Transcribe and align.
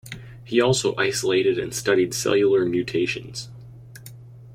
He 0.43 0.59
also 0.59 0.95
isolated 0.95 1.59
and 1.59 1.75
studied 1.75 2.15
cellular 2.15 2.65
mutations. 2.65 3.49